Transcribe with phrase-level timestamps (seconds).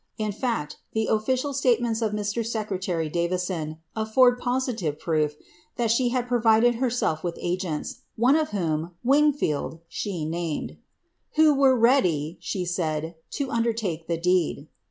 [0.17, 2.43] In fact, >fficial statements of Mr.
[2.43, 5.35] Secretary Davison, afford positive proof
[5.77, 10.79] ihe had provided herself with agents, one of whom, Wingfield, she id,
[11.35, 14.67] who were ready," she said," to undertake the deed."